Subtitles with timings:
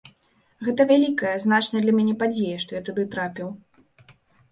[0.67, 3.47] Гэта вялікая, значная для мяне падзея, што я туды трапіў.